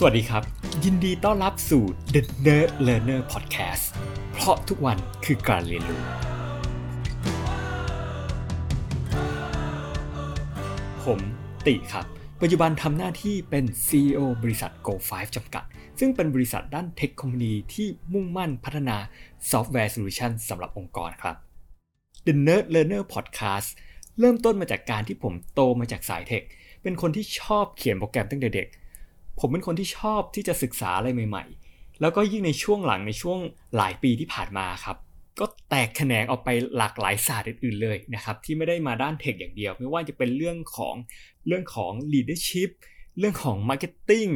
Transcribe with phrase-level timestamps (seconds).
[0.00, 0.42] สวัสดีครับ
[0.84, 3.84] ยินดีต้อนรับสู่ The Nerd Learner Podcast
[4.34, 6.02] เพราะทุกวันคือการเรียนรู้
[11.04, 11.20] ผม
[11.66, 12.06] ติครับ
[12.40, 15.64] ปัจจุบันทำหน้าที่เป็น CEO บริษัท Go5 จำกัด
[15.98, 18.96] ซึ่งเป็นบริษัทด้าน tech company ที่มุ่งมั่นพัฒนา
[19.50, 21.36] ซอฟต์แวร์ solution สำหรับองค์กรครับ
[22.26, 23.68] The Nerd Learner Podcast
[24.20, 26.42] เริ่มต้นมาจากการที่ผมโตมาจากสาย tech
[26.82, 28.68] เป็นคนที่ชอบเขียนโปรแกรมตั้งแต่เด็ก
[29.40, 33.38] ผมเป็นคนที่ชอบที่จะศึกษาอะไรใหม่ ๆ แล้วก็ยิ่งในช่วงหลังในช่วง
[33.76, 34.96] หลายปีที่ผ่านมาครับ
[35.40, 40.94] ก็แตกแขนงออกไปหลากหลายศาสตร์อื่นๆเลยนะครับ ที่ไม่ได้มาด้านเทคอย่างเดียว ไม่ว่าจะเป็นเรื่องของ
[41.46, 42.70] เรื่องของ leadership
[43.18, 44.32] เรื่องของ marketing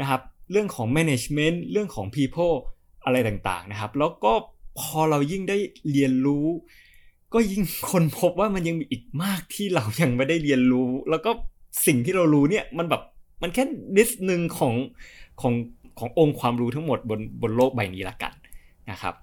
[0.00, 2.54] นะครับ เรื่องของ management เรื่องของ people
[3.04, 4.32] อะไรต่างๆนะครับ แล้วก็
[4.78, 5.58] พอเรายิ่งได้
[5.90, 6.46] เรียนรู้
[7.34, 11.30] ก็ยิ่งคนพบว่ามันยังมีอีกมากที่เรายังไม่ได้เรียนรู้ แล้วก็
[11.86, 13.02] สิ่งที่เรารู้เนี่ยมันแบบ
[13.42, 13.64] มันแค่
[13.98, 14.74] นิดนึงของ
[15.40, 15.54] ของ
[15.98, 18.32] ขององค์ความรู้ทั้งหมดบนบนโลกใบนี้ละกัน
[18.90, 19.14] นะครับ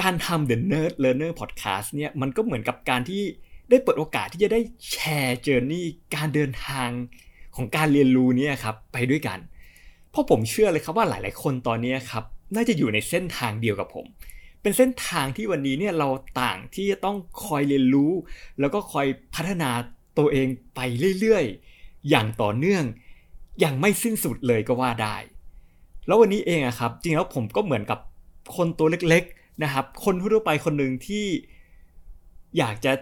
[0.00, 3.22] การทำ The Nerd Learner Podcast เนี่ยมันก็เหมือนกับการที่
[3.70, 6.88] ได้เปิดโอกาสที่จะได้แชร์เจอร์นี่การเดินทาง
[7.56, 9.38] ของการเรียนรู้เนี่ยครับไปด้วยกัน
[10.10, 14.06] เพราะผมเชื่อเลยครับว่าหลาย ๆ คนตอนนี้ครับน่าจะอยู่ในเส้นทางเดียวกับผม
[14.62, 16.08] เป็นเส้นทางที่วันนี้เนี่ยเรา
[16.42, 18.12] ต่างที่จะต้องคอยเรียนรู้
[18.60, 19.70] แล้วก็คอยพัฒนา
[20.18, 20.80] ตัวเองไป
[21.20, 21.44] เรื่อย
[21.76, 22.84] ๆ อย่างต่อเนื่อง
[23.60, 25.16] อย่างไม่สิ้นสุดเลยก็ว่าได้
[26.06, 27.98] แล้ววันนี้เองอะครับ จริงแล้วผมก็เหมือนกับ
[28.56, 31.26] คนตัวเล็กๆนะครับ คนทั่วไปคนหนึ่งที่
[32.58, 32.92] อยากจะ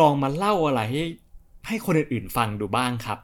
[0.00, 1.04] ลองมาเล่าอะไรให้
[1.66, 3.18] ให้คนอื่นๆฟังดูบ้างครับ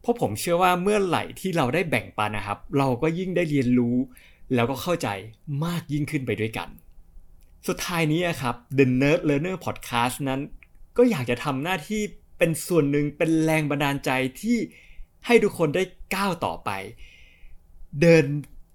[0.00, 3.96] เพราะผมเชื่อว่าเมื่อไหร่ที่เราได้แบ่งปันนะครับ เราก็ยิ่งได้เรียนรู้
[4.54, 5.08] แล้วก็เข้าใจ
[5.64, 6.68] มากยิ่งขึ้นไปด้วยกัน
[7.68, 10.40] สุดท้ายนี้ครับ The Nerd Learner Podcast นั้น
[10.96, 12.02] ก็อยากจะทำหน้าที่
[12.38, 14.10] เป็นส่วนหนึ่งเป็นแรงบันดาลใจ
[14.40, 14.58] ที่
[15.26, 15.82] ให้ทุกคนได้
[16.14, 16.70] ก้าวต่อไป
[18.00, 18.24] เดิน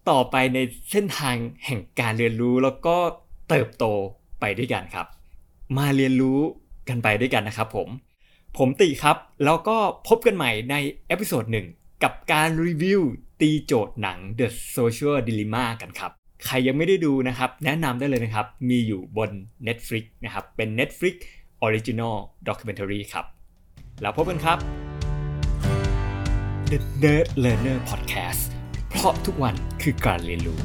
[0.09, 0.59] ต่อไปใน
[0.91, 2.95] เส้นทางแห่งการเรียนรู้แล้วก็
[3.49, 3.85] เติบโต
[4.39, 5.07] ไปด้วยกันครับ
[5.77, 6.39] มาเรียนรู้
[6.89, 7.89] กันไปด้วยกันนะครับผม
[8.57, 9.77] ผมติครับ แล้วก็
[10.07, 10.75] พบกันใหม่ใน
[11.07, 11.67] episode หนึ่ง
[12.03, 13.01] กับการรีวิว
[13.41, 16.11] ตีโจทย์หนัง The Social Dilemma กันครับ
[16.45, 19.29] ใครยังไม่ได้ดูนะครับ แนะนำได้เลยนะครับ มีอยู่บน
[19.67, 21.15] Netflix นะครับ เป็น Netflix
[21.65, 22.15] Original
[22.47, 23.25] Documentary ครับ
[24.01, 24.82] แล้วพบกันครับ
[26.73, 28.41] The Nerd Learner Podcast
[28.89, 30.59] เพราะทุกวันคือการเรียนรู้